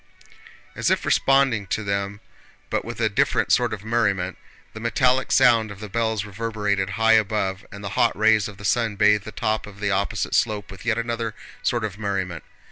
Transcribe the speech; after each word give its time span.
As 0.75 0.89
if 0.89 1.05
responding 1.05 1.67
to 1.67 1.83
them 1.83 2.21
but 2.71 2.83
with 2.83 2.99
a 2.99 3.07
different 3.07 3.51
sort 3.51 3.71
of 3.71 3.85
merriment, 3.85 4.39
the 4.73 4.79
metallic 4.79 5.31
sound 5.31 5.69
of 5.69 5.79
the 5.79 5.89
bells 5.89 6.25
reverberated 6.25 6.91
high 6.97 7.11
above 7.13 7.67
and 7.71 7.83
the 7.83 7.89
hot 7.89 8.17
rays 8.17 8.47
of 8.47 8.57
the 8.57 8.65
sun 8.65 8.95
bathed 8.95 9.25
the 9.25 9.31
top 9.31 9.67
of 9.67 9.79
the 9.79 9.91
opposite 9.91 10.33
slope 10.33 10.71
with 10.71 10.85
yet 10.87 10.97
another 10.97 11.35
sort 11.61 11.83
of 11.83 11.99
merriment. 11.99 12.43